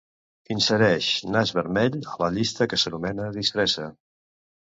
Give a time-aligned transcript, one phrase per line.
[0.53, 3.87] Insereix nas vermell a la llista que s'anomena "disfressa".